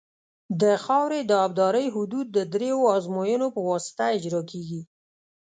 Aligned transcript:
د 0.61 0.63
خاورې 0.83 1.19
د 1.29 1.31
ابدارۍ 1.45 1.87
حدود 1.95 2.27
د 2.31 2.37
دریو 2.53 2.79
ازموینو 2.97 3.47
په 3.55 3.61
واسطه 3.69 4.03
اجرا 4.15 4.41
کیږي 4.51 4.81